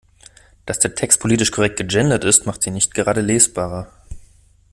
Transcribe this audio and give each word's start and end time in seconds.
Dass 0.65 0.79
der 0.79 0.95
Text 0.95 1.19
politisch 1.19 1.51
korrekt 1.51 1.77
gegendert 1.77 2.23
ist, 2.23 2.47
macht 2.47 2.65
ihn 2.65 2.73
nicht 2.73 2.95
gerade 2.95 3.21
lesbarer. 3.21 3.93